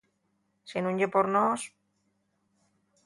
Si 0.71 0.77
nun 0.83 0.97
ye 1.01 1.07
por 1.13 1.25
nós… 1.35 1.61